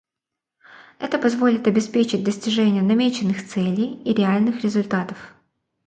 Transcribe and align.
Это 0.97 1.19
позволит 1.19 1.67
обеспечить 1.67 2.23
достижение 2.23 2.81
намеченных 2.81 3.47
целей 3.47 4.01
и 4.03 4.15
реальных 4.15 4.63
результатов. 4.63 5.35